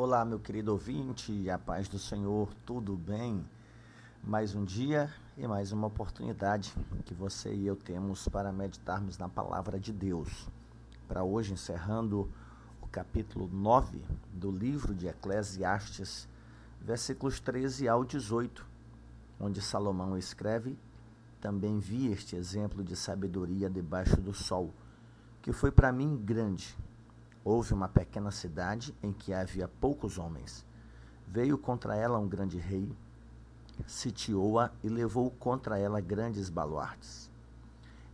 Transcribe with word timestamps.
Olá, 0.00 0.24
meu 0.24 0.38
querido 0.38 0.70
ouvinte, 0.70 1.50
a 1.50 1.58
paz 1.58 1.88
do 1.88 1.98
Senhor, 1.98 2.54
tudo 2.64 2.94
bem? 2.94 3.44
Mais 4.22 4.54
um 4.54 4.64
dia 4.64 5.12
e 5.36 5.44
mais 5.44 5.72
uma 5.72 5.88
oportunidade 5.88 6.72
que 7.04 7.12
você 7.12 7.52
e 7.52 7.66
eu 7.66 7.74
temos 7.74 8.28
para 8.28 8.52
meditarmos 8.52 9.18
na 9.18 9.28
palavra 9.28 9.76
de 9.76 9.92
Deus. 9.92 10.48
Para 11.08 11.24
hoje, 11.24 11.52
encerrando 11.52 12.30
o 12.80 12.86
capítulo 12.86 13.48
9 13.52 14.00
do 14.32 14.52
livro 14.52 14.94
de 14.94 15.08
Eclesiastes, 15.08 16.28
versículos 16.80 17.40
13 17.40 17.88
ao 17.88 18.04
18, 18.04 18.64
onde 19.40 19.60
Salomão 19.60 20.16
escreve: 20.16 20.78
Também 21.40 21.80
vi 21.80 22.12
este 22.12 22.36
exemplo 22.36 22.84
de 22.84 22.94
sabedoria 22.94 23.68
debaixo 23.68 24.20
do 24.20 24.32
sol, 24.32 24.72
que 25.42 25.52
foi 25.52 25.72
para 25.72 25.90
mim 25.90 26.16
grande 26.16 26.78
Houve 27.44 27.72
uma 27.72 27.88
pequena 27.88 28.30
cidade 28.30 28.94
em 29.02 29.12
que 29.12 29.32
havia 29.32 29.68
poucos 29.68 30.18
homens. 30.18 30.64
Veio 31.26 31.56
contra 31.56 31.96
ela 31.96 32.18
um 32.18 32.28
grande 32.28 32.58
rei, 32.58 32.90
sitiou-a 33.86 34.70
e 34.82 34.88
levou 34.88 35.30
contra 35.30 35.78
ela 35.78 36.00
grandes 36.00 36.48
baluartes. 36.48 37.30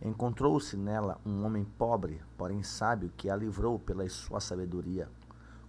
Encontrou-se 0.01 0.75
nela 0.77 1.19
um 1.25 1.45
homem 1.45 1.65
pobre, 1.77 2.21
porém 2.37 2.61
sábio, 2.61 3.11
que 3.17 3.29
a 3.29 3.35
livrou 3.35 3.79
pela 3.79 4.07
sua 4.09 4.39
sabedoria. 4.39 5.09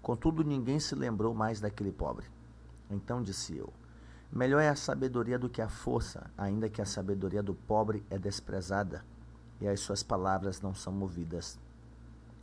Contudo, 0.02 0.44
ninguém 0.44 0.78
se 0.78 0.94
lembrou 0.94 1.34
mais 1.34 1.60
daquele 1.60 1.92
pobre. 1.92 2.26
Então 2.90 3.22
disse 3.22 3.56
eu: 3.56 3.72
Melhor 4.30 4.60
é 4.60 4.68
a 4.68 4.76
sabedoria 4.76 5.38
do 5.38 5.48
que 5.48 5.62
a 5.62 5.68
força, 5.68 6.30
ainda 6.36 6.68
que 6.68 6.82
a 6.82 6.86
sabedoria 6.86 7.42
do 7.42 7.54
pobre 7.54 8.04
é 8.10 8.18
desprezada 8.18 9.04
e 9.60 9.66
as 9.66 9.80
suas 9.80 10.02
palavras 10.02 10.60
não 10.60 10.74
são 10.74 10.92
movidas. 10.92 11.58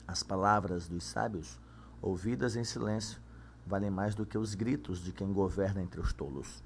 As 0.07 0.21
palavras 0.21 0.87
dos 0.87 1.03
sábios, 1.03 1.59
ouvidas 2.01 2.55
em 2.55 2.63
silêncio, 2.63 3.21
valem 3.65 3.89
mais 3.89 4.13
do 4.15 4.25
que 4.25 4.37
os 4.37 4.53
gritos 4.53 4.99
de 4.99 5.11
quem 5.11 5.31
governa 5.31 5.81
entre 5.81 5.99
os 5.99 6.13
tolos. 6.13 6.63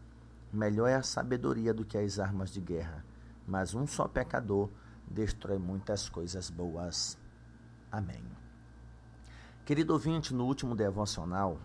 Melhor 0.51 0.87
é 0.87 0.95
a 0.95 1.03
sabedoria 1.03 1.73
do 1.73 1.85
que 1.85 1.97
as 1.97 2.19
armas 2.19 2.49
de 2.49 2.59
guerra, 2.59 3.05
mas 3.47 3.75
um 3.75 3.85
só 3.85 4.07
pecador 4.07 4.69
destrói 5.07 5.57
muitas 5.57 6.09
coisas 6.09 6.49
boas. 6.49 7.17
Amém. 7.91 8.23
Querido 9.65 9.93
ouvinte, 9.93 10.33
no 10.33 10.45
último 10.45 10.75
devocional, 10.75 11.59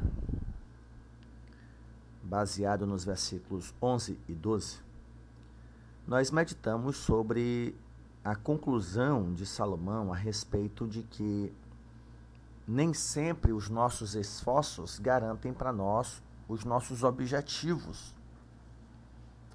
baseado 2.23 2.87
nos 2.87 3.05
versículos 3.05 3.75
11 3.81 4.19
e 4.28 4.34
12, 4.34 4.81
nós 6.06 6.31
meditamos 6.31 6.97
sobre 6.97 7.77
a 8.25 8.34
conclusão 8.34 9.33
de 9.33 9.47
Salomão 9.47 10.12
a 10.12 10.17
respeito 10.17 10.87
de 10.87 11.03
que 11.03 11.53
nem 12.73 12.95
sempre 12.95 13.53
os 13.53 13.69
nossos 13.69 14.15
esforços 14.15 14.98
garantem 14.98 15.53
para 15.53 15.70
nós 15.70 16.23
os 16.48 16.65
nossos 16.65 17.05
objetivos. 17.05 18.15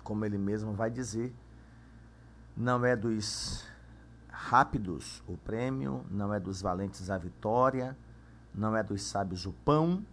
Como 0.04 0.24
ele 0.24 0.38
mesmo 0.38 0.74
vai 0.74 0.92
dizer, 0.92 1.34
não 2.56 2.86
é 2.86 2.96
dos 2.96 3.66
rápidos 4.30 5.24
o 5.28 5.36
prêmio, 5.36 6.06
não 6.12 6.32
é 6.32 6.40
dos 6.40 6.62
valentes 6.62 7.10
a 7.10 7.18
vitória, 7.18 7.98
não 8.54 8.78
é 8.78 8.84
dos 8.84 9.02
sábios 9.02 9.48
o 9.48 9.52
pão, 9.52 10.06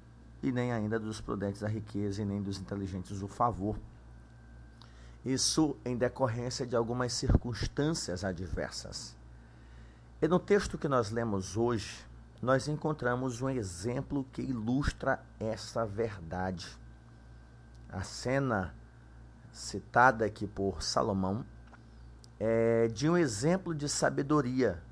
e 0.42 0.50
nem 0.50 0.72
ainda 0.72 0.98
dos 0.98 1.20
prudentes 1.20 1.62
a 1.62 1.68
riqueza, 1.68 2.22
e 2.22 2.24
nem 2.24 2.42
dos 2.42 2.58
inteligentes 2.58 3.20
o 3.20 3.28
favor. 3.28 3.78
Isso 5.22 5.76
em 5.84 5.94
decorrência 5.94 6.66
de 6.66 6.74
algumas 6.74 7.12
circunstâncias 7.12 8.24
adversas. 8.24 9.14
E 10.22 10.26
no 10.26 10.38
texto 10.38 10.78
que 10.78 10.88
nós 10.88 11.10
lemos 11.10 11.54
hoje, 11.54 12.06
nós 12.44 12.68
encontramos 12.68 13.40
um 13.40 13.48
exemplo 13.48 14.24
que 14.30 14.42
ilustra 14.42 15.24
essa 15.40 15.86
verdade. 15.86 16.78
A 17.88 18.02
cena 18.02 18.74
citada 19.50 20.26
aqui 20.26 20.46
por 20.46 20.82
Salomão 20.82 21.44
é 22.38 22.88
de 22.88 23.08
um 23.08 23.16
exemplo 23.16 23.74
de 23.74 23.88
sabedoria 23.88 24.82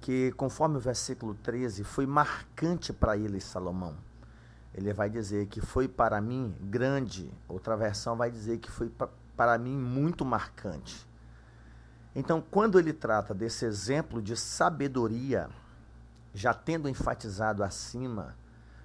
que, 0.00 0.30
conforme 0.32 0.76
o 0.76 0.80
versículo 0.80 1.34
13, 1.34 1.82
foi 1.82 2.06
marcante 2.06 2.92
para 2.92 3.16
ele, 3.16 3.40
Salomão. 3.40 3.96
Ele 4.72 4.92
vai 4.92 5.10
dizer 5.10 5.46
que 5.46 5.60
foi 5.60 5.88
para 5.88 6.20
mim 6.20 6.54
grande, 6.60 7.32
outra 7.48 7.76
versão 7.76 8.16
vai 8.16 8.30
dizer 8.30 8.58
que 8.58 8.70
foi 8.70 8.90
para 9.36 9.58
mim 9.58 9.76
muito 9.76 10.24
marcante. 10.24 11.08
Então, 12.14 12.40
quando 12.40 12.78
ele 12.78 12.92
trata 12.92 13.34
desse 13.34 13.64
exemplo 13.64 14.22
de 14.22 14.36
sabedoria, 14.36 15.50
já 16.34 16.54
tendo 16.54 16.88
enfatizado 16.88 17.62
acima, 17.62 18.36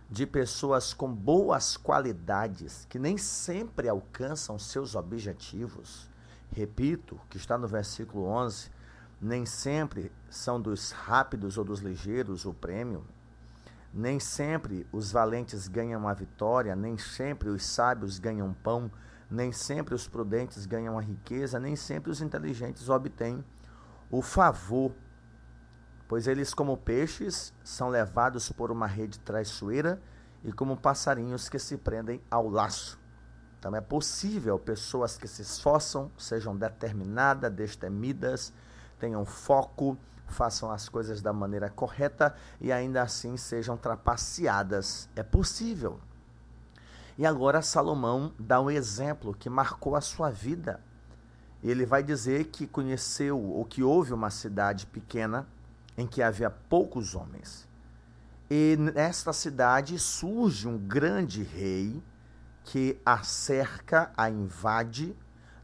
de 0.10 0.26
pessoas 0.26 0.94
com 0.94 1.14
boas 1.14 1.76
qualidades 1.76 2.86
que 2.90 2.98
nem 2.98 3.18
sempre 3.18 3.90
alcançam 3.90 4.58
seus 4.58 4.96
objetivos. 4.96 6.10
Repito, 6.52 7.20
que 7.30 7.38
está 7.38 7.58
no 7.58 7.68
versículo 7.68 8.26
11, 8.26 8.70
nem 9.22 9.46
sempre 9.46 10.12
são 10.30 10.62
dos 10.62 10.92
rápidos 10.92 11.58
ou 11.58 11.66
dos 11.66 11.80
ligeiros 11.80 12.46
o 12.46 12.54
prêmio, 12.54 13.06
nem 13.94 14.20
sempre 14.20 14.88
os 14.92 15.12
valentes 15.12 15.68
ganham 15.68 16.08
a 16.08 16.14
vitória, 16.14 16.76
nem 16.76 16.98
sempre 16.98 17.50
os 17.50 17.66
sábios 17.66 18.20
ganham 18.20 18.54
pão, 18.64 18.90
nem 19.30 19.52
sempre 19.52 19.94
os 19.94 20.08
prudentes 20.08 20.66
ganham 20.66 20.98
a 20.98 21.02
riqueza, 21.02 21.60
nem 21.60 21.76
sempre 21.76 22.12
os 22.12 22.22
inteligentes 22.22 22.88
obtêm 22.88 23.44
o 24.10 24.22
favor 24.22 24.94
pois 26.08 26.28
eles, 26.28 26.54
como 26.54 26.78
peixes, 26.78 27.54
são 27.64 27.90
levados 27.90 28.52
por 28.52 28.72
uma 28.72 28.88
rede 28.88 29.20
traiçoeira 29.20 30.02
e 30.44 30.52
como 30.52 30.78
passarinhos 30.78 31.50
que 31.50 31.60
se 31.60 31.78
prendem 31.78 32.22
ao 32.32 32.50
laço. 32.50 33.00
Então 33.60 33.76
é 33.76 33.82
possível 33.82 34.58
pessoas 34.58 35.18
que 35.18 35.28
se 35.28 35.42
esforçam, 35.42 36.12
sejam 36.18 36.56
determinadas, 36.56 37.52
destemidas, 37.52 38.54
tenham 39.00 39.26
foco, 39.26 39.98
façam 40.28 40.72
as 40.72 40.88
coisas 40.88 41.22
da 41.22 41.34
maneira 41.34 41.70
correta 41.70 42.36
e 42.62 42.72
ainda 42.72 43.02
assim 43.02 43.36
sejam 43.36 43.76
trapaceadas. 43.76 45.10
É 45.16 45.24
possível. 45.24 46.00
E 47.18 47.26
agora 47.26 47.62
Salomão 47.62 48.32
dá 48.38 48.62
um 48.62 48.70
exemplo 48.70 49.34
que 49.34 49.50
marcou 49.50 49.96
a 49.96 50.02
sua 50.02 50.30
vida. 50.30 50.80
Ele 51.64 51.86
vai 51.86 52.04
dizer 52.04 52.46
que 52.46 52.68
conheceu 52.68 53.42
ou 53.42 53.66
que 53.66 53.82
houve 53.82 54.14
uma 54.14 54.30
cidade 54.30 54.86
pequena 54.86 55.48
em 55.98 56.06
que 56.06 56.22
havia 56.22 56.50
poucos 56.50 57.16
homens. 57.16 57.68
E 58.50 58.78
nesta 58.78 59.34
cidade 59.34 59.98
surge 60.00 60.68
um 60.68 60.78
grande 60.78 61.44
rei 61.44 62.02
que 62.64 63.00
a 63.06 63.24
cerca, 63.24 64.12
a 64.16 64.30
invade, 64.30 65.16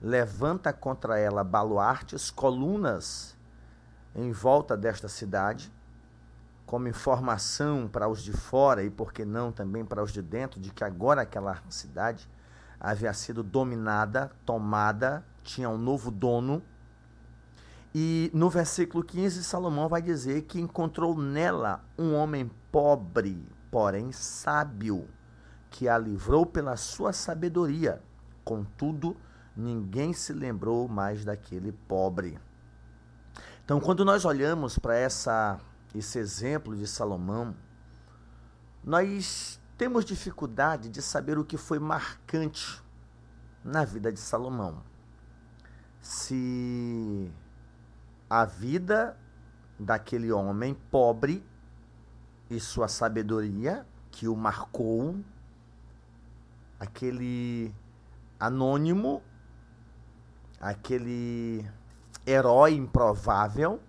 levanta 0.02 0.74
contra 0.74 1.18
ela 1.18 1.44
baluartes, 1.44 2.30
colunas 2.32 3.38
em 4.16 4.32
volta 4.32 4.76
desta 4.76 5.08
cidade, 5.08 5.72
como 6.66 6.88
informação 6.88 7.88
para 7.88 8.08
os 8.08 8.22
de 8.22 8.32
fora 8.32 8.84
e, 8.84 8.90
por 8.90 9.14
que 9.14 9.26
não, 9.26 9.52
também 9.52 9.86
para 9.86 10.04
os 10.04 10.12
de 10.12 10.22
dentro, 10.22 10.60
de 10.60 10.72
que 10.72 10.84
agora 10.84 11.22
aquela 11.22 11.62
cidade 11.70 12.28
havia 12.80 13.14
sido 13.14 13.44
dominada, 13.44 14.32
tomada, 14.46 15.26
tinha 15.44 15.70
um 15.70 15.78
novo 15.78 16.12
dono 16.12 16.62
e 17.94 18.32
no 18.34 18.50
versículo 18.50 19.04
15, 19.04 19.44
Salomão 19.44 19.88
vai 19.88 20.02
dizer 20.02 20.44
que 20.44 20.60
encontrou 20.60 21.16
nela 21.16 21.86
um 21.98 22.16
homem 22.16 22.50
pobre, 22.72 23.48
porém 23.70 24.12
sábio, 24.12 25.08
que 25.70 25.88
a 25.88 25.98
livrou 25.98 26.46
pela 26.46 26.76
sua 26.76 27.14
sabedoria. 27.14 28.02
Contudo, 28.44 29.16
ninguém 29.56 30.12
se 30.12 30.34
lembrou 30.34 30.88
mais 30.88 31.24
daquele 31.24 31.72
pobre. 31.72 32.40
Então, 33.64 33.80
quando 33.80 34.04
nós 34.04 34.26
olhamos 34.26 34.80
para 34.80 34.96
essa 34.96 35.60
esse 35.94 36.18
exemplo 36.18 36.76
de 36.76 36.88
Salomão, 36.88 37.56
nós 38.84 39.60
temos 39.78 40.04
dificuldade 40.04 40.90
de 40.90 41.04
saber 41.04 41.38
o 41.38 41.46
que 41.46 41.56
foi 41.56 41.78
marcante 41.78 42.82
na 43.64 43.86
vida 43.86 44.12
de 44.12 44.20
Salomão. 44.20 44.82
Se 46.02 47.32
a 48.34 48.46
vida 48.46 49.16
daquele 49.80 50.32
homem 50.32 50.74
pobre 50.74 51.46
e 52.50 52.60
sua 52.60 52.88
sabedoria 52.88 53.86
que 54.10 54.28
o 54.28 54.36
marcou, 54.36 55.18
aquele 56.80 57.72
anônimo, 58.40 59.22
aquele 60.60 61.64
herói 62.26 62.74
improvável, 62.74 63.80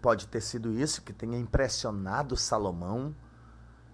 pode 0.00 0.26
ter 0.26 0.40
sido 0.40 0.72
isso 0.72 1.02
que 1.02 1.12
tenha 1.12 1.38
impressionado 1.38 2.38
Salomão. 2.38 3.14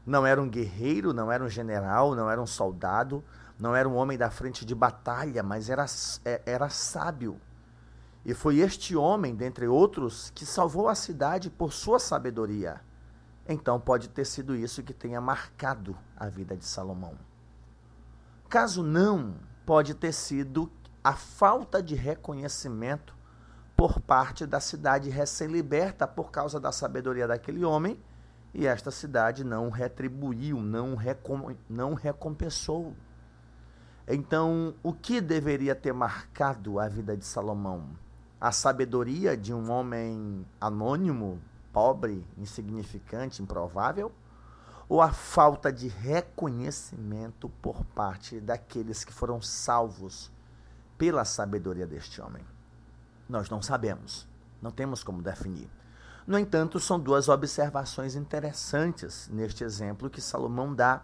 Não 0.06 0.24
era 0.24 0.40
um 0.40 0.48
guerreiro, 0.48 1.12
não 1.12 1.32
era 1.32 1.42
um 1.42 1.48
general, 1.48 2.14
não 2.14 2.30
era 2.30 2.40
um 2.40 2.46
soldado, 2.46 3.24
não 3.58 3.74
era 3.74 3.88
um 3.88 3.96
homem 3.96 4.16
da 4.16 4.30
frente 4.30 4.64
de 4.64 4.72
batalha, 4.72 5.42
mas 5.42 5.68
era, 5.68 5.84
é, 6.24 6.42
era 6.46 6.68
sábio 6.68 7.40
e 8.26 8.34
foi 8.34 8.58
este 8.58 8.96
homem, 8.96 9.36
dentre 9.36 9.68
outros, 9.68 10.32
que 10.34 10.44
salvou 10.44 10.88
a 10.88 10.96
cidade 10.96 11.48
por 11.48 11.72
sua 11.72 12.00
sabedoria. 12.00 12.80
então 13.48 13.78
pode 13.78 14.08
ter 14.08 14.24
sido 14.24 14.56
isso 14.56 14.82
que 14.82 14.92
tenha 14.92 15.20
marcado 15.20 15.96
a 16.16 16.28
vida 16.28 16.56
de 16.56 16.64
Salomão. 16.64 17.16
Caso 18.48 18.82
não, 18.82 19.36
pode 19.64 19.94
ter 19.94 20.10
sido 20.10 20.68
a 21.04 21.12
falta 21.12 21.80
de 21.80 21.94
reconhecimento 21.94 23.16
por 23.76 24.00
parte 24.00 24.44
da 24.44 24.58
cidade 24.58 25.08
recém-liberta 25.08 26.04
por 26.04 26.32
causa 26.32 26.58
da 26.58 26.72
sabedoria 26.72 27.28
daquele 27.28 27.64
homem, 27.64 27.96
e 28.52 28.66
esta 28.66 28.90
cidade 28.90 29.44
não 29.44 29.70
retribuiu, 29.70 30.60
não, 30.60 30.96
recom 30.96 31.54
não 31.70 31.94
recompensou. 31.94 32.92
Então, 34.08 34.74
o 34.82 34.92
que 34.92 35.20
deveria 35.20 35.76
ter 35.76 35.92
marcado 35.92 36.80
a 36.80 36.88
vida 36.88 37.16
de 37.16 37.24
Salomão? 37.24 38.04
A 38.40 38.52
sabedoria 38.52 39.36
de 39.36 39.52
um 39.52 39.70
homem 39.70 40.46
anônimo, 40.60 41.40
pobre, 41.72 42.26
insignificante, 42.36 43.42
improvável? 43.42 44.12
Ou 44.88 45.00
a 45.00 45.10
falta 45.10 45.72
de 45.72 45.88
reconhecimento 45.88 47.48
por 47.60 47.84
parte 47.86 48.40
daqueles 48.40 49.04
que 49.04 49.12
foram 49.12 49.40
salvos 49.40 50.30
pela 50.96 51.24
sabedoria 51.24 51.86
deste 51.86 52.20
homem? 52.20 52.44
Nós 53.28 53.50
não 53.50 53.60
sabemos, 53.60 54.28
não 54.62 54.70
temos 54.70 55.02
como 55.02 55.22
definir. 55.22 55.68
No 56.26 56.38
entanto, 56.38 56.78
são 56.78 57.00
duas 57.00 57.28
observações 57.28 58.14
interessantes 58.14 59.28
neste 59.32 59.64
exemplo 59.64 60.10
que 60.10 60.20
Salomão 60.20 60.74
dá 60.74 61.02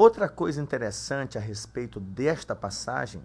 Outra 0.00 0.30
coisa 0.30 0.62
interessante 0.62 1.36
a 1.36 1.40
respeito 1.42 2.00
desta 2.00 2.56
passagem 2.56 3.22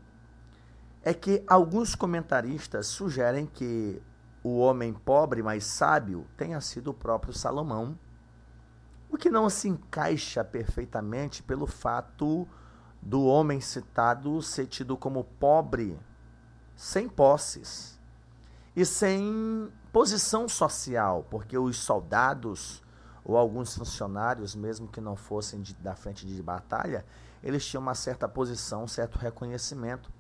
é 1.06 1.14
que 1.14 1.44
alguns 1.48 1.94
comentaristas 1.94 2.88
sugerem 2.88 3.46
que 3.46 4.02
o 4.44 4.58
homem 4.58 4.92
pobre, 4.92 5.44
mas 5.44 5.64
sábio, 5.64 6.26
tenha 6.36 6.60
sido 6.60 6.90
o 6.90 6.94
próprio 6.96 7.32
Salomão, 7.32 7.98
o 9.08 9.16
que 9.16 9.30
não 9.30 9.48
se 9.48 9.70
encaixa 9.70 10.44
perfeitamente 10.44 11.44
pelo 11.44 11.68
fato 11.68 12.48
do 13.00 13.24
homem 13.24 13.62
citado 13.62 14.42
ser 14.42 14.66
tido 14.66 14.98
como 14.98 15.24
pobre, 15.24 15.96
sem 16.76 17.08
posses 17.08 18.00
e 18.76 18.84
sem 18.84 19.72
posição 19.94 20.50
social, 20.50 21.28
porque 21.30 21.56
os 21.56 21.78
soldados 21.78 22.84
ou 23.24 23.38
alguns 23.38 23.76
funcionários, 23.76 24.56
mesmo 24.56 24.88
que 24.88 25.00
não 25.00 25.16
fossem 25.16 25.62
de, 25.62 25.76
da 25.76 25.96
frente 25.96 26.26
de 26.26 26.42
batalha, 26.42 27.06
eles 27.44 27.64
tinham 27.64 27.82
uma 27.82 27.96
certa 27.96 28.28
posição, 28.28 28.84
um 28.84 28.88
certo 28.88 29.20
reconhecimento. 29.20 30.15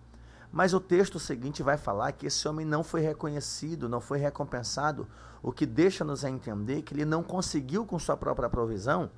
Mas 0.56 0.74
o 0.74 0.80
texto 0.80 1.20
seguinte 1.20 1.62
vai 1.62 1.76
falar 1.76 2.14
que 2.14 2.28
esse 2.28 2.48
homem 2.48 2.66
não 2.66 2.82
foi 2.82 3.02
reconhecido, 3.02 3.90
não 3.90 4.00
foi 4.00 4.20
recompensado, 4.20 5.06
o 5.44 5.52
que 5.52 5.66
deixa-nos 5.66 6.24
a 6.24 6.30
entender 6.30 6.82
que 6.82 6.94
ele 6.94 7.04
não 7.04 7.22
conseguiu 7.22 7.86
com 7.86 8.00
sua 8.00 8.16
própria 8.16 8.50
provisão, 8.50 9.12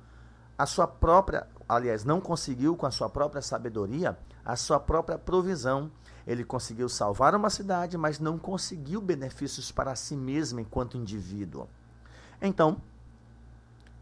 a 0.58 0.66
sua 0.66 0.88
própria, 0.88 1.46
aliás, 1.68 2.04
não 2.04 2.20
conseguiu 2.20 2.74
com 2.74 2.86
a 2.86 2.90
sua 2.90 3.08
própria 3.08 3.40
sabedoria, 3.40 4.18
a 4.44 4.56
sua 4.56 4.80
própria 4.80 5.16
provisão. 5.16 5.92
Ele 6.26 6.42
conseguiu 6.42 6.88
salvar 6.88 7.36
uma 7.36 7.50
cidade, 7.50 7.96
mas 7.96 8.18
não 8.18 8.36
conseguiu 8.36 9.00
benefícios 9.00 9.70
para 9.70 9.94
si 9.94 10.16
mesmo 10.16 10.58
enquanto 10.58 10.96
indivíduo. 10.96 11.68
Então, 12.42 12.82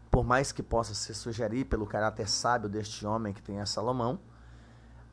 por 0.09 0.25
mais 0.25 0.51
que 0.51 0.63
possa 0.63 0.95
se 0.95 1.13
sugerir 1.13 1.65
pelo 1.65 1.85
caráter 1.85 2.27
sábio 2.27 2.67
deste 2.67 3.05
homem 3.05 3.31
que 3.31 3.43
tem 3.43 3.61
a 3.61 3.65
Salomão, 3.67 4.17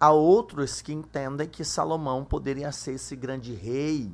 há 0.04 0.10
outros 0.10 0.82
que 0.82 0.92
entendem 0.92 1.48
que 1.48 1.64
Salomão 1.64 2.26
poderia 2.26 2.70
ser 2.70 2.92
esse 2.92 3.16
grande 3.16 3.54
rei 3.54 4.12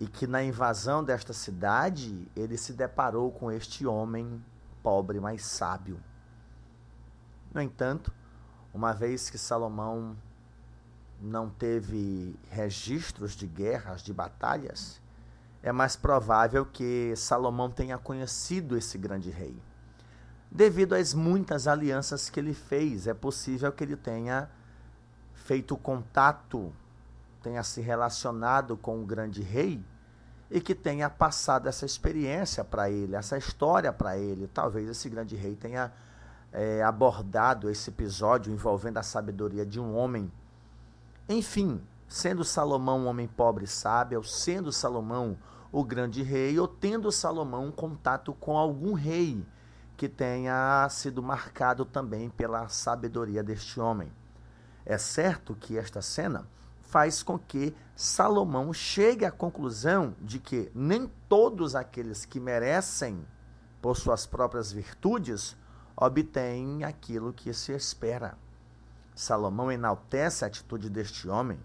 e 0.00 0.06
que 0.08 0.26
na 0.26 0.42
invasão 0.42 1.04
desta 1.04 1.32
cidade 1.32 2.28
ele 2.34 2.56
se 2.58 2.72
deparou 2.72 3.30
com 3.30 3.52
este 3.52 3.86
homem 3.86 4.44
pobre, 4.82 5.20
mas 5.20 5.44
sábio. 5.44 6.02
No 7.54 7.60
entanto, 7.60 8.12
uma 8.74 8.92
vez 8.92 9.30
que 9.30 9.38
Salomão 9.38 10.16
não 11.20 11.48
teve 11.48 12.34
registros 12.50 13.36
de 13.36 13.46
guerras, 13.46 14.02
de 14.02 14.12
batalhas, 14.12 15.00
é 15.62 15.70
mais 15.70 15.94
provável 15.94 16.66
que 16.66 17.14
Salomão 17.14 17.70
tenha 17.70 17.96
conhecido 17.96 18.76
esse 18.76 18.98
grande 18.98 19.30
rei. 19.30 19.56
Devido 20.54 20.94
às 20.94 21.14
muitas 21.14 21.66
alianças 21.66 22.28
que 22.28 22.38
ele 22.38 22.52
fez, 22.52 23.06
é 23.06 23.14
possível 23.14 23.72
que 23.72 23.82
ele 23.82 23.96
tenha 23.96 24.50
feito 25.32 25.74
contato, 25.78 26.70
tenha 27.42 27.62
se 27.62 27.80
relacionado 27.80 28.76
com 28.76 29.00
o 29.00 29.06
grande 29.06 29.40
rei 29.40 29.82
e 30.50 30.60
que 30.60 30.74
tenha 30.74 31.08
passado 31.08 31.70
essa 31.70 31.86
experiência 31.86 32.62
para 32.62 32.90
ele, 32.90 33.16
essa 33.16 33.38
história 33.38 33.90
para 33.94 34.18
ele. 34.18 34.46
Talvez 34.46 34.90
esse 34.90 35.08
grande 35.08 35.36
rei 35.36 35.56
tenha 35.56 35.90
é, 36.52 36.82
abordado 36.82 37.70
esse 37.70 37.88
episódio 37.88 38.52
envolvendo 38.52 38.98
a 38.98 39.02
sabedoria 39.02 39.64
de 39.64 39.80
um 39.80 39.96
homem. 39.96 40.30
Enfim, 41.30 41.80
sendo 42.06 42.44
Salomão 42.44 43.00
um 43.00 43.06
homem 43.06 43.26
pobre 43.26 43.64
e 43.64 43.68
sábio, 43.68 44.22
sendo 44.22 44.70
Salomão 44.70 45.38
o 45.72 45.82
grande 45.82 46.22
rei, 46.22 46.58
ou 46.58 46.68
tendo 46.68 47.10
Salomão 47.10 47.68
um 47.68 47.72
contato 47.72 48.34
com 48.34 48.58
algum 48.58 48.92
rei 48.92 49.42
que 49.96 50.08
tenha 50.08 50.88
sido 50.90 51.22
marcado 51.22 51.84
também 51.84 52.30
pela 52.30 52.68
sabedoria 52.68 53.42
deste 53.42 53.80
homem. 53.80 54.12
É 54.84 54.98
certo 54.98 55.54
que 55.54 55.78
esta 55.78 56.02
cena 56.02 56.46
faz 56.80 57.22
com 57.22 57.38
que 57.38 57.74
Salomão 57.96 58.72
chegue 58.72 59.24
à 59.24 59.30
conclusão 59.30 60.14
de 60.20 60.38
que 60.38 60.70
nem 60.74 61.10
todos 61.28 61.74
aqueles 61.74 62.24
que 62.24 62.40
merecem, 62.40 63.26
por 63.80 63.96
suas 63.96 64.26
próprias 64.26 64.72
virtudes, 64.72 65.56
obtêm 65.96 66.84
aquilo 66.84 67.32
que 67.32 67.52
se 67.54 67.72
espera. 67.72 68.36
Salomão 69.14 69.70
enaltece 69.70 70.44
a 70.44 70.48
atitude 70.48 70.90
deste 70.90 71.28
homem 71.28 71.58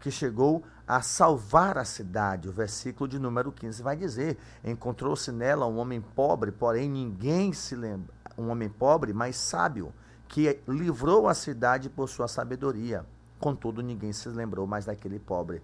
que 0.00 0.10
chegou 0.10 0.64
a 0.86 1.02
salvar 1.02 1.76
a 1.76 1.84
cidade. 1.84 2.48
O 2.48 2.52
versículo 2.52 3.08
de 3.08 3.18
número 3.18 3.52
15 3.52 3.82
vai 3.82 3.96
dizer: 3.96 4.38
Encontrou-se 4.64 5.30
nela 5.30 5.66
um 5.66 5.78
homem 5.78 6.00
pobre, 6.00 6.50
porém 6.52 6.88
ninguém 6.88 7.52
se 7.52 7.74
lembra. 7.74 8.14
Um 8.36 8.48
homem 8.48 8.68
pobre, 8.68 9.12
mas 9.12 9.36
sábio, 9.36 9.92
que 10.28 10.60
livrou 10.66 11.28
a 11.28 11.34
cidade 11.34 11.90
por 11.90 12.08
sua 12.08 12.28
sabedoria. 12.28 13.04
Contudo, 13.40 13.82
ninguém 13.82 14.12
se 14.12 14.28
lembrou 14.28 14.66
mais 14.66 14.84
daquele 14.84 15.18
pobre. 15.18 15.62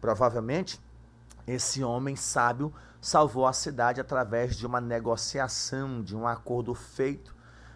Provavelmente, 0.00 0.80
esse 1.46 1.82
homem 1.82 2.16
sábio 2.16 2.72
salvou 3.00 3.46
a 3.46 3.52
cidade 3.52 4.00
através 4.00 4.56
de 4.56 4.66
uma 4.66 4.80
negociação, 4.80 6.02
de 6.02 6.16
um 6.16 6.26
acordo 6.26 6.74
feito, 6.74 7.34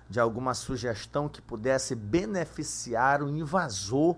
de 0.08 0.20
alguma 0.20 0.54
sugestão 0.54 1.28
que 1.28 1.42
pudesse 1.42 1.94
beneficiar 1.94 3.22
o 3.22 3.28
invasor 3.28 4.16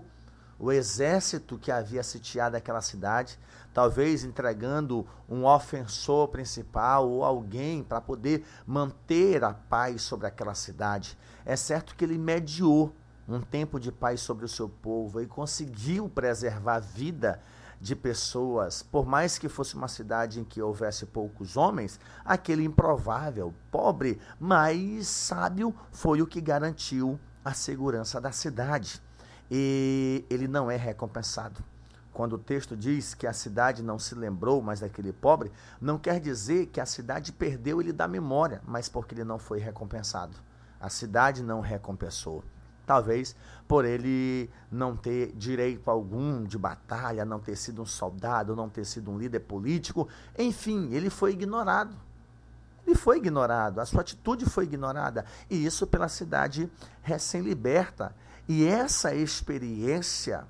o 0.59 0.71
exército 0.73 1.57
que 1.57 1.71
havia 1.71 2.03
sitiado 2.03 2.57
aquela 2.57 2.81
cidade, 2.81 3.39
talvez 3.73 4.25
entregando 4.25 5.07
um 5.27 5.45
ofensor 5.45 6.27
principal 6.27 7.09
ou 7.09 7.23
alguém 7.23 7.81
para 7.81 8.01
poder 8.01 8.43
manter 8.67 9.43
a 9.43 9.53
paz 9.53 10.01
sobre 10.01 10.27
aquela 10.27 10.53
cidade. 10.53 11.17
É 11.45 11.55
certo 11.55 11.95
que 11.95 12.03
ele 12.03 12.17
mediou 12.17 12.93
um 13.25 13.39
tempo 13.39 13.79
de 13.79 13.91
paz 13.91 14.19
sobre 14.19 14.43
o 14.43 14.49
seu 14.49 14.67
povo 14.67 15.21
e 15.21 15.27
conseguiu 15.27 16.09
preservar 16.09 16.75
a 16.75 16.79
vida 16.79 17.39
de 17.79 17.95
pessoas, 17.95 18.83
por 18.83 19.05
mais 19.05 19.37
que 19.37 19.47
fosse 19.47 19.75
uma 19.75 19.87
cidade 19.87 20.41
em 20.41 20.43
que 20.43 20.61
houvesse 20.61 21.05
poucos 21.05 21.55
homens, 21.55 21.97
aquele 22.25 22.65
improvável, 22.65 23.53
pobre, 23.71 24.19
mas 24.37 25.07
sábio 25.07 25.73
foi 25.89 26.21
o 26.21 26.27
que 26.27 26.41
garantiu 26.41 27.17
a 27.45 27.53
segurança 27.53 28.19
da 28.19 28.33
cidade 28.33 29.01
e 29.49 30.25
ele 30.29 30.47
não 30.47 30.69
é 30.69 30.75
recompensado. 30.75 31.63
Quando 32.13 32.33
o 32.33 32.37
texto 32.39 32.75
diz 32.75 33.13
que 33.13 33.25
a 33.25 33.33
cidade 33.33 33.81
não 33.81 33.97
se 33.97 34.13
lembrou 34.13 34.61
mais 34.61 34.81
daquele 34.81 35.13
pobre, 35.13 35.51
não 35.79 35.97
quer 35.97 36.19
dizer 36.19 36.65
que 36.67 36.81
a 36.81 36.85
cidade 36.85 37.31
perdeu 37.31 37.79
ele 37.79 37.93
da 37.93 38.07
memória, 38.07 38.61
mas 38.65 38.89
porque 38.89 39.15
ele 39.15 39.23
não 39.23 39.39
foi 39.39 39.59
recompensado. 39.59 40.35
A 40.79 40.89
cidade 40.89 41.41
não 41.43 41.61
recompensou. 41.61 42.43
Talvez 42.85 43.35
por 43.67 43.85
ele 43.85 44.49
não 44.71 44.97
ter 44.97 45.31
direito 45.33 45.89
algum 45.91 46.43
de 46.43 46.57
batalha, 46.57 47.23
não 47.23 47.39
ter 47.39 47.55
sido 47.55 47.83
um 47.83 47.85
soldado, 47.85 48.55
não 48.55 48.67
ter 48.67 48.83
sido 48.83 49.11
um 49.11 49.17
líder 49.17 49.41
político, 49.41 50.07
enfim, 50.37 50.91
ele 50.91 51.09
foi 51.09 51.33
ignorado. 51.33 51.95
Ele 52.85 52.95
foi 52.95 53.17
ignorado, 53.17 53.79
a 53.79 53.85
sua 53.85 54.01
atitude 54.01 54.45
foi 54.45 54.63
ignorada, 54.63 55.23
e 55.49 55.63
isso 55.63 55.85
pela 55.85 56.07
cidade 56.07 56.67
recém-liberta. 57.03 58.15
E 58.49 58.65
essa 58.65 59.13
experiência 59.13 60.43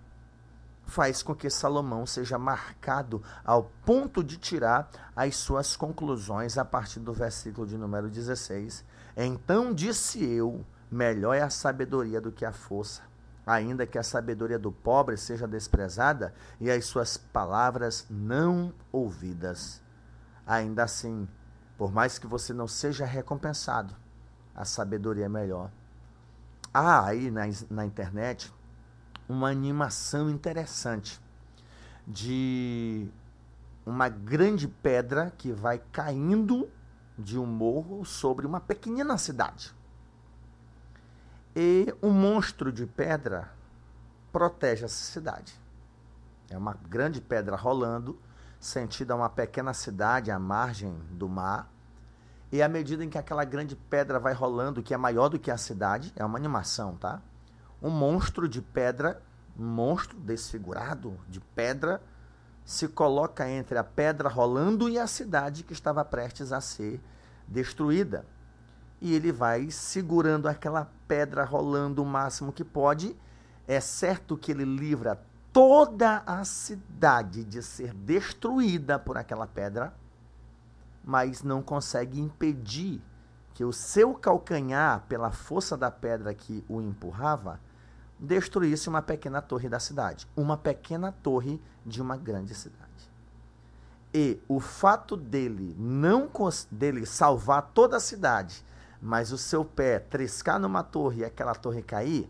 faz 0.86 1.22
com 1.22 1.36
que 1.36 1.50
Salomão 1.50 2.06
seja 2.06 2.40
marcado 2.40 3.22
ao 3.44 3.66
ponto 3.86 4.24
de 4.24 4.38
tirar 4.38 4.90
as 5.14 5.36
suas 5.36 5.76
conclusões 5.76 6.58
a 6.58 6.64
partir 6.64 7.02
do 7.02 7.12
versículo 7.12 7.68
de 7.68 7.78
número 7.78 8.10
16. 8.10 8.86
Então 9.18 9.74
disse 9.74 10.24
eu: 10.24 10.66
melhor 10.90 11.34
é 11.34 11.42
a 11.42 11.50
sabedoria 11.50 12.22
do 12.22 12.32
que 12.32 12.46
a 12.46 12.54
força, 12.54 13.02
ainda 13.46 13.86
que 13.86 13.98
a 13.98 14.04
sabedoria 14.04 14.58
do 14.58 14.72
pobre 14.72 15.18
seja 15.18 15.46
desprezada 15.46 16.34
e 16.58 16.72
as 16.72 16.86
suas 16.86 17.18
palavras 17.18 18.06
não 18.10 18.74
ouvidas. 18.94 19.82
Ainda 20.48 20.86
assim, 20.86 21.28
Por 21.80 21.94
mais 21.94 22.20
que 22.20 22.28
você 22.28 22.52
não 22.54 22.68
seja 22.68 23.06
recompensado, 23.06 23.96
a 24.54 24.66
sabedoria 24.66 25.28
é 25.28 25.30
melhor. 25.30 25.72
Há 26.74 27.06
aí 27.06 27.32
na, 27.32 27.44
na 27.70 27.86
internet 27.86 28.54
uma 29.28 29.50
animação 29.50 30.30
interessante 30.30 31.20
de 32.08 33.08
uma 33.86 34.08
grande 34.08 34.68
pedra 34.68 35.32
que 35.38 35.52
vai 35.52 35.82
caindo 35.92 36.70
de 37.18 37.38
um 37.38 37.46
morro 37.46 38.06
sobre 38.06 38.46
uma 38.46 38.60
pequenina 38.60 39.18
cidade. 39.18 39.74
E 41.56 41.94
um 42.02 42.12
monstro 42.12 42.72
de 42.72 42.86
pedra 42.86 43.52
protege 44.32 44.86
essa 44.86 45.12
cidade. 45.12 45.60
É 46.50 46.58
uma 46.58 46.74
grande 46.74 47.20
pedra 47.20 47.56
rolando, 47.56 48.18
sentida 48.60 49.14
a 49.14 49.18
uma 49.18 49.30
pequena 49.30 49.74
cidade 49.74 50.32
à 50.32 50.40
margem 50.40 50.94
do 51.12 51.28
mar. 51.28 51.70
E 52.52 52.62
à 52.62 52.68
medida 52.68 53.04
em 53.04 53.10
que 53.10 53.18
aquela 53.18 53.44
grande 53.44 53.76
pedra 53.76 54.20
vai 54.20 54.34
rolando, 54.34 54.82
que 54.82 54.94
é 54.94 54.98
maior 54.98 55.30
do 55.30 55.38
que 55.38 55.52
a 55.52 55.58
cidade, 55.58 56.12
é 56.16 56.26
uma 56.26 56.38
animação, 56.38 56.96
tá? 56.96 57.22
Um 57.82 57.90
monstro 57.90 58.50
de 58.50 58.62
pedra, 58.62 59.22
um 59.58 59.66
monstro 59.66 60.18
desfigurado 60.20 61.16
de 61.28 61.40
pedra, 61.40 62.02
se 62.66 62.88
coloca 62.88 63.50
entre 63.50 63.78
a 63.78 63.84
pedra 63.84 64.30
rolando 64.30 64.90
e 64.90 64.98
a 64.98 65.08
cidade 65.08 65.64
que 65.64 65.74
estava 65.74 66.04
prestes 66.04 66.52
a 66.52 66.60
ser 66.60 67.00
destruída. 67.48 68.26
E 69.02 69.14
ele 69.14 69.32
vai 69.32 69.72
segurando 69.72 70.48
aquela 70.48 70.92
pedra 71.08 71.44
rolando 71.44 72.04
o 72.04 72.06
máximo 72.06 72.52
que 72.52 72.64
pode. 72.64 73.16
É 73.68 73.80
certo 73.80 74.38
que 74.38 74.52
ele 74.52 74.66
livra 74.66 75.20
toda 75.54 76.22
a 76.26 76.44
cidade 76.44 77.44
de 77.44 77.62
ser 77.64 77.94
destruída 77.94 79.00
por 79.00 79.18
aquela 79.18 79.48
pedra, 79.48 79.94
mas 81.10 81.42
não 81.42 81.60
consegue 81.60 82.20
impedir 82.20 83.02
que 83.56 83.66
o 83.66 83.74
seu 83.74 84.14
calcanhar, 84.14 85.04
pela 85.10 85.32
força 85.32 85.76
da 85.76 85.90
pedra 85.90 86.36
que 86.36 86.64
o 86.70 86.80
empurrava, 86.80 87.60
destruísse 88.20 88.88
uma 88.88 89.02
pequena 89.02 89.42
torre 89.42 89.68
da 89.68 89.80
cidade, 89.80 90.28
uma 90.38 90.56
pequena 90.56 91.12
torre 91.12 91.60
de 91.84 92.00
uma 92.00 92.16
grande 92.16 92.54
cidade. 92.54 93.10
E 94.14 94.40
o 94.48 94.60
fato 94.60 95.18
dele 95.18 95.76
não 95.80 96.30
dele 96.72 97.08
salvar 97.08 97.72
toda 97.74 97.98
a 97.98 98.00
cidade 98.00 98.64
mas 99.02 99.32
o 99.32 99.38
seu 99.38 99.64
pé 99.64 100.00
triscar 100.00 100.60
numa 100.60 100.84
torre 100.84 101.22
e 101.22 101.26
aquela 101.26 101.56
torre 101.56 101.82
cair, 101.82 102.30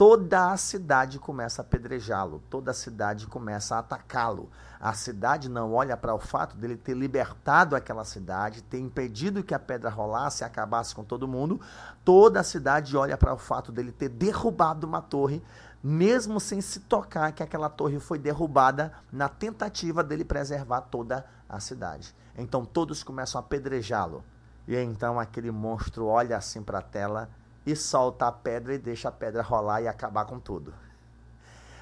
toda 0.00 0.50
a 0.50 0.56
cidade 0.56 1.18
começa 1.18 1.60
a 1.60 1.62
apedrejá-lo, 1.62 2.42
toda 2.48 2.70
a 2.70 2.74
cidade 2.74 3.26
começa 3.26 3.76
a 3.76 3.80
atacá-lo. 3.80 4.48
A 4.80 4.94
cidade 4.94 5.46
não 5.46 5.74
olha 5.74 5.94
para 5.94 6.14
o 6.14 6.18
fato 6.18 6.56
dele 6.56 6.74
ter 6.74 6.94
libertado 6.94 7.76
aquela 7.76 8.02
cidade, 8.02 8.62
ter 8.62 8.78
impedido 8.78 9.42
que 9.42 9.52
a 9.52 9.58
pedra 9.58 9.90
rolasse 9.90 10.42
e 10.42 10.46
acabasse 10.46 10.94
com 10.94 11.04
todo 11.04 11.28
mundo. 11.28 11.60
Toda 12.02 12.40
a 12.40 12.42
cidade 12.42 12.96
olha 12.96 13.18
para 13.18 13.34
o 13.34 13.36
fato 13.36 13.70
dele 13.70 13.92
ter 13.92 14.08
derrubado 14.08 14.86
uma 14.86 15.02
torre, 15.02 15.42
mesmo 15.84 16.40
sem 16.40 16.62
se 16.62 16.80
tocar 16.80 17.32
que 17.32 17.42
aquela 17.42 17.68
torre 17.68 18.00
foi 18.00 18.18
derrubada 18.18 18.94
na 19.12 19.28
tentativa 19.28 20.02
dele 20.02 20.24
preservar 20.24 20.80
toda 20.80 21.26
a 21.46 21.60
cidade. 21.60 22.14
Então 22.38 22.64
todos 22.64 23.02
começam 23.02 23.38
a 23.38 23.44
apedrejá-lo. 23.44 24.24
E 24.66 24.74
então 24.74 25.20
aquele 25.20 25.50
monstro 25.50 26.06
olha 26.06 26.38
assim 26.38 26.62
para 26.62 26.78
a 26.78 26.82
tela 26.82 27.28
e 27.70 27.76
solta 27.76 28.26
a 28.26 28.32
pedra 28.32 28.74
e 28.74 28.78
deixa 28.78 29.08
a 29.08 29.12
pedra 29.12 29.42
rolar 29.42 29.82
e 29.82 29.88
acabar 29.88 30.24
com 30.24 30.38
tudo. 30.38 30.74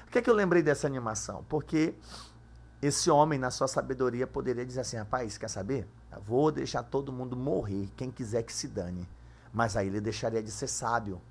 Por 0.05 0.13
que, 0.13 0.19
é 0.19 0.21
que 0.21 0.29
eu 0.29 0.33
lembrei 0.33 0.63
dessa 0.63 0.87
animação? 0.87 1.45
Porque 1.47 1.93
esse 2.81 3.11
homem, 3.11 3.37
na 3.37 3.51
sua 3.51 3.67
sabedoria, 3.67 4.25
poderia 4.25 4.65
dizer 4.65 4.81
assim: 4.81 4.97
rapaz, 4.97 5.37
quer 5.37 5.49
saber? 5.49 5.87
Eu 6.11 6.21
vou 6.21 6.51
deixar 6.51 6.83
todo 6.83 7.11
mundo 7.11 7.35
morrer, 7.35 7.89
quem 7.95 8.09
quiser 8.09 8.43
que 8.43 8.53
se 8.53 8.67
dane. 8.67 9.07
Mas 9.53 9.75
aí 9.75 9.87
ele 9.87 10.01
deixaria 10.01 10.41
de 10.41 10.51
ser 10.51 10.67
sábio. 10.67 11.21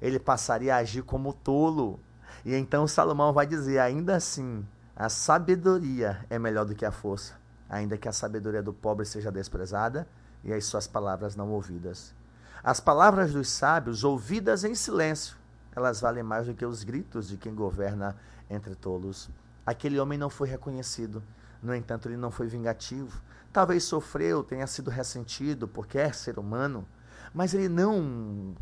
Ele 0.00 0.18
passaria 0.18 0.74
a 0.74 0.78
agir 0.78 1.02
como 1.02 1.32
tolo. 1.32 1.98
E 2.44 2.54
então 2.54 2.86
Salomão 2.86 3.32
vai 3.32 3.46
dizer: 3.46 3.78
ainda 3.78 4.16
assim, 4.16 4.66
a 4.94 5.08
sabedoria 5.08 6.24
é 6.28 6.38
melhor 6.38 6.64
do 6.64 6.74
que 6.74 6.84
a 6.84 6.92
força. 6.92 7.34
Ainda 7.68 7.96
que 7.96 8.08
a 8.08 8.12
sabedoria 8.12 8.62
do 8.62 8.72
pobre 8.72 9.06
seja 9.06 9.30
desprezada, 9.30 10.06
e 10.42 10.52
as 10.52 10.64
suas 10.64 10.86
palavras 10.86 11.36
não 11.36 11.50
ouvidas. 11.50 12.14
As 12.62 12.80
palavras 12.80 13.32
dos 13.32 13.48
sábios, 13.48 14.04
ouvidas 14.04 14.64
em 14.64 14.74
silêncio, 14.74 15.36
elas 15.74 16.00
valem 16.00 16.22
mais 16.22 16.46
do 16.46 16.54
que 16.54 16.64
os 16.64 16.82
gritos 16.84 17.28
de 17.28 17.36
quem 17.36 17.54
governa 17.54 18.16
entre 18.50 18.74
tolos. 18.74 19.30
Aquele 19.64 19.98
homem 19.98 20.18
não 20.18 20.28
foi 20.28 20.48
reconhecido, 20.48 21.22
no 21.62 21.74
entanto, 21.74 22.08
ele 22.08 22.16
não 22.16 22.30
foi 22.30 22.46
vingativo. 22.46 23.20
Talvez 23.52 23.84
sofreu, 23.84 24.42
tenha 24.42 24.66
sido 24.66 24.90
ressentido, 24.90 25.68
porque 25.68 25.98
é 25.98 26.12
ser 26.12 26.38
humano, 26.38 26.86
mas 27.34 27.52
ele 27.54 27.68
não 27.68 28.54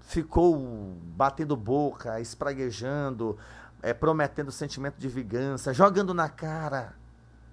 ficou 0.00 0.96
batendo 1.16 1.56
boca, 1.56 2.20
espraguejando, 2.20 3.38
é, 3.80 3.94
prometendo 3.94 4.50
sentimento 4.50 4.98
de 4.98 5.08
vingança, 5.08 5.72
jogando 5.72 6.12
na 6.12 6.28
cara. 6.28 6.94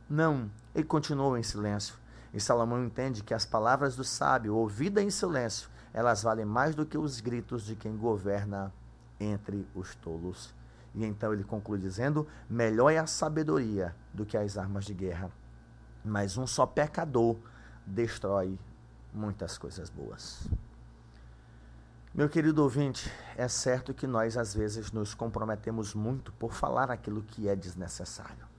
Não, 0.09 0.49
ele 0.73 0.83
continuou 0.83 1.37
em 1.37 1.43
silêncio. 1.43 1.95
E 2.33 2.39
Salomão 2.39 2.83
entende 2.83 3.23
que 3.23 3.33
as 3.33 3.45
palavras 3.45 3.95
do 3.95 4.03
sábio, 4.03 4.55
ouvidas 4.55 5.03
em 5.03 5.09
silêncio, 5.09 5.69
elas 5.93 6.23
valem 6.23 6.45
mais 6.45 6.75
do 6.75 6.85
que 6.85 6.97
os 6.97 7.19
gritos 7.19 7.65
de 7.65 7.75
quem 7.75 7.97
governa 7.97 8.73
entre 9.19 9.67
os 9.73 9.95
tolos. 9.95 10.53
E 10.93 11.05
então 11.05 11.33
ele 11.33 11.43
conclui 11.43 11.79
dizendo: 11.79 12.27
melhor 12.49 12.91
é 12.91 12.97
a 12.97 13.07
sabedoria 13.07 13.95
do 14.13 14.25
que 14.25 14.37
as 14.37 14.57
armas 14.57 14.85
de 14.85 14.93
guerra. 14.93 15.31
Mas 16.03 16.37
um 16.37 16.47
só 16.47 16.65
pecador 16.65 17.37
destrói 17.85 18.57
muitas 19.13 19.57
coisas 19.57 19.89
boas. 19.89 20.47
Meu 22.13 22.27
querido 22.27 22.63
ouvinte, 22.63 23.11
é 23.37 23.47
certo 23.47 23.93
que 23.93 24.07
nós 24.07 24.35
às 24.35 24.53
vezes 24.53 24.91
nos 24.91 25.13
comprometemos 25.13 25.93
muito 25.93 26.33
por 26.33 26.53
falar 26.53 26.89
aquilo 26.89 27.21
que 27.21 27.47
é 27.47 27.55
desnecessário 27.55 28.49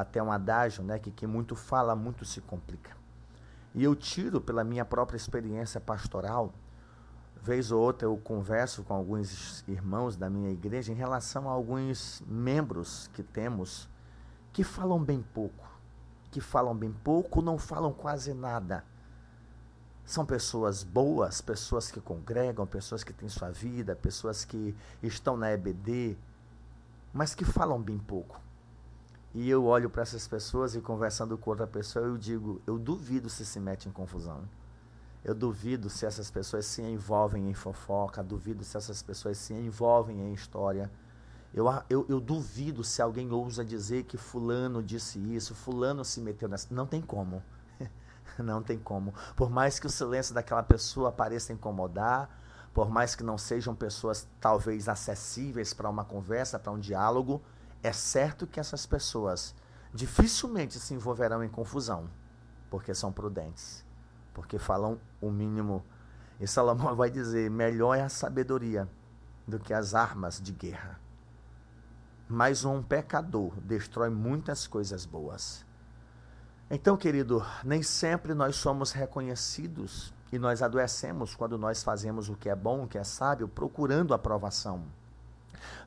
até 0.00 0.22
um 0.22 0.30
adágio, 0.30 0.82
né, 0.82 0.98
que 0.98 1.10
quem 1.10 1.28
muito 1.28 1.56
fala, 1.56 1.96
muito 1.96 2.24
se 2.24 2.40
complica. 2.40 2.96
E 3.76 3.84
eu 3.84 3.94
tiro 3.94 4.40
pela 4.40 4.64
minha 4.64 4.86
própria 4.86 5.18
experiência 5.18 5.78
pastoral, 5.78 6.54
vez 7.42 7.70
ou 7.70 7.78
outra 7.78 8.08
eu 8.08 8.16
converso 8.16 8.82
com 8.82 8.94
alguns 8.94 9.62
irmãos 9.68 10.16
da 10.16 10.30
minha 10.30 10.50
igreja 10.50 10.90
em 10.92 10.96
relação 10.96 11.46
a 11.46 11.52
alguns 11.52 12.22
membros 12.26 13.10
que 13.12 13.22
temos 13.22 13.86
que 14.50 14.64
falam 14.64 14.98
bem 14.98 15.22
pouco, 15.22 15.68
que 16.30 16.40
falam 16.40 16.74
bem 16.74 16.90
pouco, 16.90 17.42
não 17.42 17.58
falam 17.58 17.92
quase 17.92 18.32
nada. 18.32 18.82
São 20.06 20.24
pessoas 20.24 20.82
boas, 20.82 21.42
pessoas 21.42 21.90
que 21.90 22.00
congregam, 22.00 22.66
pessoas 22.66 23.04
que 23.04 23.12
têm 23.12 23.28
sua 23.28 23.50
vida, 23.50 23.94
pessoas 23.94 24.42
que 24.42 24.74
estão 25.02 25.36
na 25.36 25.52
EBD, 25.52 26.16
mas 27.12 27.34
que 27.34 27.44
falam 27.44 27.82
bem 27.82 27.98
pouco. 27.98 28.40
E 29.36 29.50
eu 29.50 29.66
olho 29.66 29.90
para 29.90 30.00
essas 30.00 30.26
pessoas 30.26 30.74
e 30.74 30.80
conversando 30.80 31.36
com 31.36 31.50
outra 31.50 31.66
pessoa, 31.66 32.06
eu 32.06 32.16
digo, 32.16 32.58
eu 32.66 32.78
duvido 32.78 33.28
se 33.28 33.44
se 33.44 33.60
mete 33.60 33.86
em 33.86 33.92
confusão. 33.92 34.48
Eu 35.22 35.34
duvido 35.34 35.90
se 35.90 36.06
essas 36.06 36.30
pessoas 36.30 36.64
se 36.64 36.80
envolvem 36.80 37.50
em 37.50 37.52
fofoca, 37.52 38.24
duvido 38.24 38.64
se 38.64 38.78
essas 38.78 39.02
pessoas 39.02 39.36
se 39.36 39.52
envolvem 39.52 40.22
em 40.22 40.32
história. 40.32 40.90
Eu, 41.52 41.66
eu, 41.90 42.06
eu 42.08 42.18
duvido 42.18 42.82
se 42.82 43.02
alguém 43.02 43.30
ousa 43.30 43.62
dizer 43.62 44.04
que 44.04 44.16
fulano 44.16 44.82
disse 44.82 45.18
isso, 45.18 45.54
fulano 45.54 46.02
se 46.02 46.18
meteu 46.18 46.48
nessa. 46.48 46.74
Não 46.74 46.86
tem 46.86 47.02
como. 47.02 47.42
não 48.42 48.62
tem 48.62 48.78
como. 48.78 49.12
Por 49.36 49.50
mais 49.50 49.78
que 49.78 49.86
o 49.86 49.90
silêncio 49.90 50.34
daquela 50.34 50.62
pessoa 50.62 51.12
pareça 51.12 51.52
incomodar, 51.52 52.40
por 52.72 52.88
mais 52.88 53.14
que 53.14 53.22
não 53.22 53.36
sejam 53.36 53.74
pessoas 53.74 54.26
talvez 54.40 54.88
acessíveis 54.88 55.74
para 55.74 55.90
uma 55.90 56.06
conversa, 56.06 56.58
para 56.58 56.72
um 56.72 56.78
diálogo, 56.80 57.42
é 57.82 57.92
certo 57.92 58.46
que 58.46 58.60
essas 58.60 58.86
pessoas 58.86 59.54
dificilmente 59.92 60.78
se 60.78 60.94
envolverão 60.94 61.42
em 61.42 61.48
confusão, 61.48 62.08
porque 62.70 62.94
são 62.94 63.12
prudentes, 63.12 63.84
porque 64.34 64.58
falam 64.58 65.00
o 65.20 65.30
mínimo. 65.30 65.84
E 66.38 66.46
Salomão 66.46 66.94
vai 66.94 67.10
dizer: 67.10 67.50
melhor 67.50 67.94
é 67.94 68.02
a 68.02 68.08
sabedoria 68.08 68.88
do 69.46 69.58
que 69.58 69.72
as 69.72 69.94
armas 69.94 70.40
de 70.40 70.52
guerra. 70.52 71.00
Mas 72.28 72.64
um 72.64 72.82
pecador 72.82 73.52
destrói 73.60 74.10
muitas 74.10 74.66
coisas 74.66 75.06
boas. 75.06 75.64
Então, 76.68 76.96
querido, 76.96 77.44
nem 77.62 77.82
sempre 77.82 78.34
nós 78.34 78.56
somos 78.56 78.90
reconhecidos 78.90 80.12
e 80.32 80.38
nós 80.38 80.62
adoecemos 80.62 81.36
quando 81.36 81.56
nós 81.56 81.84
fazemos 81.84 82.28
o 82.28 82.34
que 82.34 82.48
é 82.48 82.56
bom, 82.56 82.82
o 82.82 82.88
que 82.88 82.98
é 82.98 83.04
sábio, 83.04 83.46
procurando 83.46 84.12
aprovação. 84.12 84.84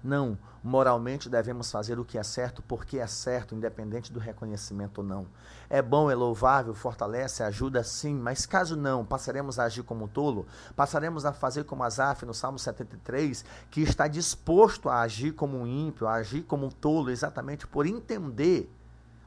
Não, 0.04 0.38
moralmente 0.64 1.30
devemos 1.30 1.72
fazer 1.72 2.00
o 2.00 2.06
que 2.06 2.18
é 2.18 2.24
certo 2.24 2.62
porque 2.62 3.00
é 3.00 3.08
certo, 3.08 3.56
independente 3.56 4.12
do 4.12 4.20
reconhecimento 4.20 5.00
ou 5.00 5.04
não. 5.08 5.28
É 5.70 5.82
bom, 5.82 6.10
é 6.10 6.16
louvável, 6.16 6.74
fortalece, 6.74 7.44
ajuda 7.44 7.84
sim, 7.84 8.16
mas 8.16 8.46
caso 8.46 8.76
não, 8.76 9.06
passaremos 9.06 9.60
a 9.60 9.66
agir 9.66 9.84
como 9.84 10.08
tolo, 10.08 10.46
passaremos 10.76 11.26
a 11.26 11.32
fazer 11.32 11.64
como 11.64 11.84
Asaf 11.84 12.26
no 12.26 12.34
Salmo 12.34 12.60
73, 12.60 13.46
que 13.70 13.82
está 13.82 14.08
disposto 14.08 14.90
a 14.90 15.02
agir 15.02 15.34
como 15.34 15.58
um 15.58 15.68
ímpio, 15.68 16.08
a 16.08 16.16
agir 16.16 16.44
como 16.44 16.66
um 16.66 16.72
tolo, 16.72 17.10
exatamente 17.10 17.68
por 17.68 17.86
entender 17.86 18.70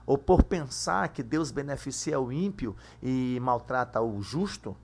ou 0.04 0.18
por 0.18 0.42
pensar 0.42 1.08
que 1.08 1.22
Deus 1.22 1.50
beneficia 1.50 2.20
o 2.20 2.32
ímpio 2.32 2.76
e 3.02 3.38
maltrata 3.40 4.00
o 4.00 4.20
justo. 4.20 4.76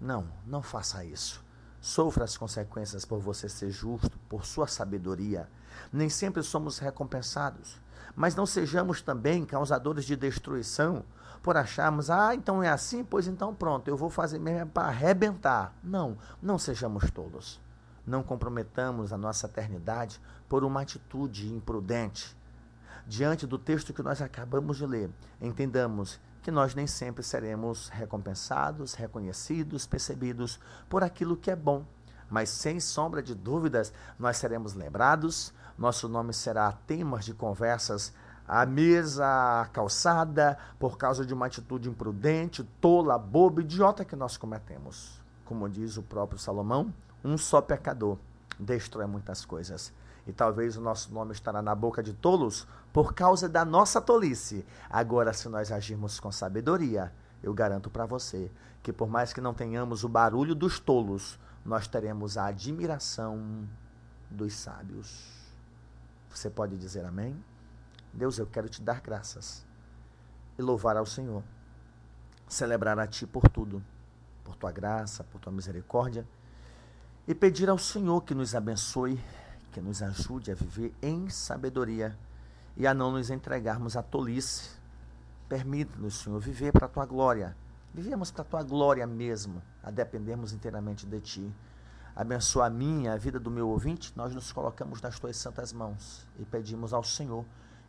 Não, 0.00 0.26
não 0.46 0.62
faça 0.62 1.04
isso. 1.04 1.45
Sofra 1.86 2.24
as 2.24 2.36
consequências 2.36 3.04
por 3.04 3.20
você 3.20 3.48
ser 3.48 3.70
justo, 3.70 4.18
por 4.28 4.44
sua 4.44 4.66
sabedoria. 4.66 5.48
Nem 5.92 6.10
sempre 6.10 6.42
somos 6.42 6.80
recompensados. 6.80 7.80
Mas 8.16 8.34
não 8.34 8.44
sejamos 8.44 9.00
também 9.00 9.44
causadores 9.44 10.04
de 10.04 10.16
destruição 10.16 11.04
por 11.44 11.56
acharmos, 11.56 12.10
ah, 12.10 12.34
então 12.34 12.60
é 12.60 12.68
assim, 12.68 13.04
pois 13.04 13.28
então 13.28 13.54
pronto, 13.54 13.86
eu 13.86 13.96
vou 13.96 14.10
fazer 14.10 14.40
mesmo 14.40 14.68
para 14.72 14.88
arrebentar. 14.88 15.72
Não, 15.80 16.18
não 16.42 16.58
sejamos 16.58 17.08
tolos. 17.12 17.60
Não 18.04 18.20
comprometamos 18.20 19.12
a 19.12 19.16
nossa 19.16 19.46
eternidade 19.46 20.20
por 20.48 20.64
uma 20.64 20.80
atitude 20.80 21.54
imprudente. 21.54 22.36
Diante 23.06 23.46
do 23.46 23.58
texto 23.58 23.94
que 23.94 24.02
nós 24.02 24.20
acabamos 24.20 24.76
de 24.78 24.86
ler, 24.86 25.08
entendamos 25.40 26.18
que 26.46 26.50
nós 26.52 26.76
nem 26.76 26.86
sempre 26.86 27.24
seremos 27.24 27.88
recompensados, 27.88 28.94
reconhecidos, 28.94 29.84
percebidos 29.84 30.60
por 30.88 31.02
aquilo 31.02 31.36
que 31.36 31.50
é 31.50 31.56
bom. 31.56 31.84
Mas 32.30 32.50
sem 32.50 32.78
sombra 32.78 33.20
de 33.20 33.34
dúvidas, 33.34 33.92
nós 34.16 34.36
seremos 34.36 34.72
lembrados, 34.72 35.52
nosso 35.76 36.08
nome 36.08 36.32
será 36.32 36.70
tema 36.70 37.18
de 37.18 37.34
conversas 37.34 38.12
à 38.46 38.64
mesa, 38.64 39.26
à 39.26 39.66
calçada, 39.72 40.56
por 40.78 40.96
causa 40.96 41.26
de 41.26 41.34
uma 41.34 41.46
atitude 41.46 41.88
imprudente, 41.88 42.62
tola, 42.80 43.18
boba, 43.18 43.60
idiota 43.60 44.04
que 44.04 44.14
nós 44.14 44.36
cometemos. 44.36 45.20
Como 45.44 45.68
diz 45.68 45.96
o 45.96 46.02
próprio 46.04 46.38
Salomão, 46.38 46.94
um 47.24 47.36
só 47.36 47.60
pecador 47.60 48.18
destrói 48.56 49.06
muitas 49.06 49.44
coisas. 49.44 49.92
E 50.26 50.32
talvez 50.32 50.76
o 50.76 50.80
nosso 50.80 51.12
nome 51.12 51.32
estará 51.32 51.62
na 51.62 51.74
boca 51.74 52.02
de 52.02 52.12
tolos 52.12 52.66
por 52.92 53.14
causa 53.14 53.48
da 53.48 53.64
nossa 53.64 54.00
tolice. 54.00 54.66
Agora, 54.90 55.32
se 55.32 55.48
nós 55.48 55.70
agirmos 55.70 56.18
com 56.18 56.32
sabedoria, 56.32 57.12
eu 57.42 57.54
garanto 57.54 57.88
para 57.88 58.06
você 58.06 58.50
que 58.82 58.92
por 58.92 59.08
mais 59.08 59.32
que 59.32 59.40
não 59.40 59.54
tenhamos 59.54 60.04
o 60.04 60.08
barulho 60.08 60.54
dos 60.54 60.80
tolos, 60.80 61.38
nós 61.64 61.86
teremos 61.86 62.36
a 62.36 62.46
admiração 62.46 63.68
dos 64.30 64.54
sábios. 64.54 65.46
Você 66.30 66.50
pode 66.50 66.76
dizer 66.76 67.04
amém? 67.04 67.36
Deus, 68.12 68.38
eu 68.38 68.46
quero 68.46 68.68
te 68.68 68.82
dar 68.82 69.00
graças 69.00 69.64
e 70.58 70.62
louvar 70.62 70.96
ao 70.96 71.06
Senhor. 71.06 71.42
Celebrar 72.48 72.98
a 72.98 73.06
Ti 73.06 73.26
por 73.26 73.48
tudo, 73.48 73.82
por 74.44 74.56
Tua 74.56 74.72
graça, 74.72 75.24
por 75.24 75.40
Tua 75.40 75.52
misericórdia 75.52 76.26
e 77.26 77.34
pedir 77.34 77.68
ao 77.68 77.78
Senhor 77.78 78.22
que 78.22 78.34
nos 78.34 78.54
abençoe, 78.54 79.20
que 79.76 79.80
nos 79.82 80.02
ajude 80.02 80.50
a 80.50 80.54
viver 80.54 80.94
em 81.02 81.28
sabedoria 81.28 82.18
e 82.78 82.86
a 82.86 82.94
não 82.94 83.10
nos 83.10 83.28
entregarmos 83.28 83.94
à 83.94 84.02
tolice. 84.02 84.70
Permita-nos, 85.50 86.20
Senhor, 86.20 86.40
viver 86.40 86.72
para 86.72 86.86
a 86.86 86.88
tua 86.88 87.04
glória. 87.04 87.54
Vivemos 87.92 88.30
para 88.30 88.40
a 88.40 88.46
tua 88.46 88.62
glória 88.62 89.06
mesmo, 89.06 89.62
a 89.82 89.90
dependermos 89.90 90.54
inteiramente 90.54 91.04
de 91.04 91.20
ti. 91.20 91.54
Abençoa 92.16 92.68
a 92.68 92.70
minha, 92.70 93.12
a 93.12 93.18
vida 93.18 93.38
do 93.38 93.50
meu 93.50 93.68
ouvinte. 93.68 94.14
Nós 94.16 94.34
nos 94.34 94.50
colocamos 94.50 95.02
nas 95.02 95.20
tuas 95.20 95.36
santas 95.36 95.74
mãos 95.74 96.26
e 96.38 96.44
pedimos 96.46 96.94
ao 96.94 97.04
Senhor 97.04 97.44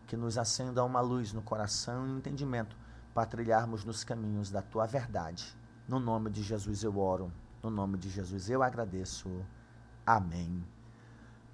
que 0.07 0.17
nos 0.17 0.37
acenda 0.37 0.83
uma 0.83 0.99
luz 0.99 1.31
no 1.31 1.41
coração 1.41 2.05
e 2.05 2.09
no 2.09 2.17
entendimento 2.17 2.75
para 3.13 3.25
trilharmos 3.25 3.85
nos 3.85 4.03
caminhos 4.03 4.51
da 4.51 4.61
tua 4.61 4.85
verdade. 4.85 5.57
No 5.87 6.01
nome 6.01 6.31
de 6.31 6.43
Jesus 6.43 6.83
eu 6.83 6.99
oro. 6.99 7.31
No 7.63 7.69
nome 7.69 7.97
de 7.97 8.09
Jesus 8.09 8.49
eu 8.49 8.61
agradeço. 8.61 9.29
Amém. 10.05 10.76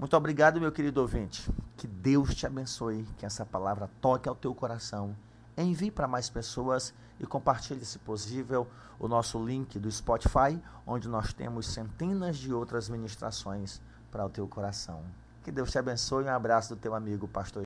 Muito 0.03 0.17
obrigado, 0.17 0.59
meu 0.59 0.69
querido 0.69 0.99
ouvinte. 0.99 1.49
Que 1.77 1.87
Deus 1.87 2.35
te 2.35 2.45
abençoe, 2.45 3.07
que 3.17 3.25
essa 3.25 3.45
palavra 3.45 3.89
toque 4.01 4.27
ao 4.27 4.35
teu 4.35 4.53
coração. 4.53 5.15
Envie 5.57 5.89
para 5.89 6.09
mais 6.09 6.29
pessoas 6.29 6.93
e 7.21 7.25
compartilhe, 7.25 7.85
se 7.85 7.99
possível, 7.99 8.67
o 8.99 9.07
nosso 9.07 9.41
link 9.41 9.79
do 9.79 9.89
Spotify, 9.89 10.61
onde 10.85 11.07
nós 11.07 11.31
temos 11.31 11.67
centenas 11.67 12.35
de 12.35 12.53
outras 12.53 12.89
ministrações 12.89 13.79
para 14.11 14.25
o 14.25 14.29
teu 14.29 14.45
coração. 14.45 15.01
Que 15.41 15.53
Deus 15.53 15.71
te 15.71 15.79
abençoe. 15.79 16.25
Um 16.25 16.35
abraço 16.35 16.75
do 16.75 16.81
teu 16.81 16.93
amigo, 16.93 17.25
pastor 17.25 17.61